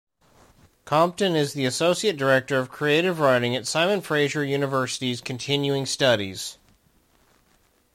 Compton 0.83 1.35
is 1.35 1.53
the 1.53 1.63
associate 1.65 2.17
director 2.17 2.57
of 2.57 2.71
Creative 2.71 3.19
Writing 3.19 3.55
at 3.55 3.67
Simon 3.67 4.01
Fraser 4.01 4.43
University's 4.43 5.21
Continuing 5.21 5.85
Studies. 5.85 6.57